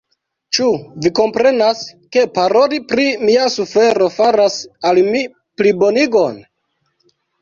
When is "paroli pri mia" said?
2.37-3.45